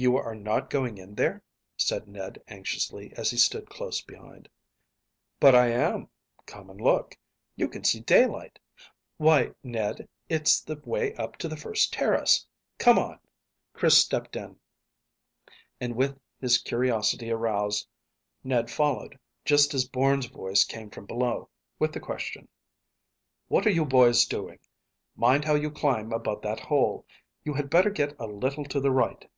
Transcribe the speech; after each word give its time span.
"You 0.00 0.16
are 0.16 0.36
not 0.36 0.70
going 0.70 0.96
in 0.96 1.16
there?" 1.16 1.42
said 1.76 2.06
Ned 2.06 2.40
anxiously, 2.46 3.12
as 3.16 3.32
he 3.32 3.36
stood 3.36 3.68
close 3.68 4.00
behind. 4.00 4.48
"But 5.40 5.56
I 5.56 5.72
am. 5.72 6.08
Come 6.46 6.70
and 6.70 6.80
look. 6.80 7.18
You 7.56 7.68
can 7.68 7.82
see 7.82 7.98
daylight. 7.98 8.60
Why, 9.16 9.54
Ned, 9.64 10.08
it's 10.28 10.60
the 10.60 10.76
way 10.84 11.16
up 11.16 11.36
to 11.38 11.48
the 11.48 11.56
first 11.56 11.92
terrace. 11.92 12.46
Come 12.78 12.96
on." 12.96 13.18
Chris 13.72 13.98
stepped 13.98 14.36
in, 14.36 14.60
and 15.80 15.96
with 15.96 16.16
his 16.40 16.58
curiosity 16.58 17.32
aroused, 17.32 17.88
Ned 18.44 18.70
followed, 18.70 19.18
just 19.44 19.74
as 19.74 19.88
Bourne's 19.88 20.26
voice 20.26 20.62
came 20.62 20.90
from 20.90 21.06
below, 21.06 21.48
with 21.80 21.92
the 21.92 21.98
question 21.98 22.46
"What 23.48 23.66
are 23.66 23.70
you 23.70 23.84
boys 23.84 24.26
doing? 24.26 24.60
Mind 25.16 25.44
how 25.44 25.56
you 25.56 25.72
climb 25.72 26.12
above 26.12 26.42
that 26.42 26.60
hole. 26.60 27.04
You 27.42 27.54
had 27.54 27.68
better 27.68 27.90
get 27.90 28.14
a 28.20 28.26
little 28.28 28.64
to 28.66 28.78
the 28.78 28.92
right." 28.92 29.28